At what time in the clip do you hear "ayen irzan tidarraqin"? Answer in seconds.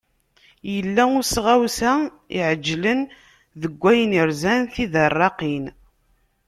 3.91-5.65